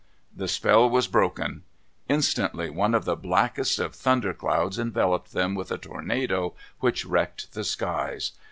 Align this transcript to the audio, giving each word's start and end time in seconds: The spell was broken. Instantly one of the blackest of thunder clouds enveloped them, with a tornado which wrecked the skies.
The 0.35 0.47
spell 0.47 0.89
was 0.89 1.05
broken. 1.07 1.61
Instantly 2.09 2.71
one 2.71 2.95
of 2.95 3.05
the 3.05 3.15
blackest 3.15 3.77
of 3.77 3.93
thunder 3.93 4.33
clouds 4.33 4.79
enveloped 4.79 5.31
them, 5.33 5.53
with 5.53 5.71
a 5.71 5.77
tornado 5.77 6.55
which 6.79 7.05
wrecked 7.05 7.53
the 7.53 7.63
skies. 7.63 8.31